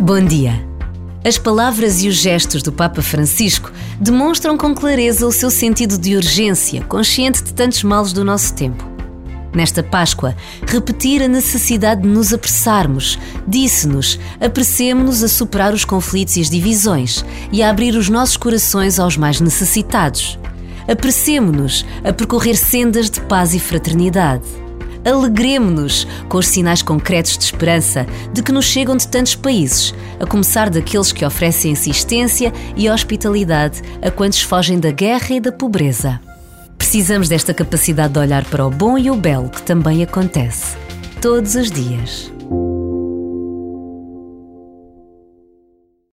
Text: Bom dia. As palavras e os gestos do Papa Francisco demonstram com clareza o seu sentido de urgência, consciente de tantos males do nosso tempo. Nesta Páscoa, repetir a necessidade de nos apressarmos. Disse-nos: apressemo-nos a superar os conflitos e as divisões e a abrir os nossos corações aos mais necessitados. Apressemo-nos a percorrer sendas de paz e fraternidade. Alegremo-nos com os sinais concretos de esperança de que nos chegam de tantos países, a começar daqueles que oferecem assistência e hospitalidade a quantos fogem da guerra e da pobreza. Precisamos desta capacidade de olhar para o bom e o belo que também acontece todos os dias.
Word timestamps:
Bom 0.00 0.22
dia. 0.22 0.60
As 1.24 1.38
palavras 1.38 2.02
e 2.02 2.08
os 2.08 2.16
gestos 2.16 2.62
do 2.62 2.72
Papa 2.72 3.00
Francisco 3.00 3.72
demonstram 3.98 4.58
com 4.58 4.74
clareza 4.74 5.26
o 5.26 5.32
seu 5.32 5.50
sentido 5.50 5.96
de 5.96 6.16
urgência, 6.16 6.82
consciente 6.82 7.42
de 7.42 7.54
tantos 7.54 7.82
males 7.84 8.12
do 8.12 8.24
nosso 8.24 8.54
tempo. 8.54 8.84
Nesta 9.54 9.84
Páscoa, 9.84 10.36
repetir 10.66 11.22
a 11.22 11.28
necessidade 11.28 12.02
de 12.02 12.08
nos 12.08 12.34
apressarmos. 12.34 13.18
Disse-nos: 13.46 14.18
apressemo-nos 14.40 15.22
a 15.22 15.28
superar 15.28 15.72
os 15.72 15.84
conflitos 15.84 16.36
e 16.36 16.40
as 16.40 16.50
divisões 16.50 17.24
e 17.52 17.62
a 17.62 17.70
abrir 17.70 17.94
os 17.94 18.08
nossos 18.08 18.36
corações 18.36 18.98
aos 18.98 19.16
mais 19.16 19.40
necessitados. 19.40 20.38
Apressemo-nos 20.88 21.86
a 22.02 22.12
percorrer 22.12 22.56
sendas 22.56 23.08
de 23.08 23.20
paz 23.20 23.54
e 23.54 23.60
fraternidade. 23.60 24.63
Alegremo-nos 25.04 26.06
com 26.28 26.38
os 26.38 26.46
sinais 26.46 26.82
concretos 26.82 27.36
de 27.36 27.44
esperança 27.44 28.06
de 28.32 28.42
que 28.42 28.52
nos 28.52 28.64
chegam 28.64 28.96
de 28.96 29.06
tantos 29.06 29.34
países, 29.34 29.94
a 30.18 30.26
começar 30.26 30.70
daqueles 30.70 31.12
que 31.12 31.24
oferecem 31.24 31.72
assistência 31.72 32.52
e 32.76 32.88
hospitalidade 32.88 33.82
a 34.02 34.10
quantos 34.10 34.40
fogem 34.40 34.80
da 34.80 34.90
guerra 34.90 35.34
e 35.34 35.40
da 35.40 35.52
pobreza. 35.52 36.20
Precisamos 36.78 37.28
desta 37.28 37.52
capacidade 37.52 38.12
de 38.12 38.18
olhar 38.18 38.44
para 38.44 38.66
o 38.66 38.70
bom 38.70 38.96
e 38.96 39.10
o 39.10 39.16
belo 39.16 39.48
que 39.48 39.62
também 39.62 40.02
acontece 40.02 40.76
todos 41.20 41.54
os 41.54 41.70
dias. 41.70 42.33